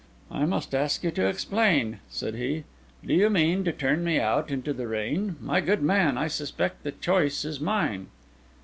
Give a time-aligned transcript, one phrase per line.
[0.31, 2.63] "I must ask you to explain," said he.
[3.05, 5.35] "Do you mean to turn me out into the rain?
[5.39, 8.07] My good man, I suspect the choice is mine."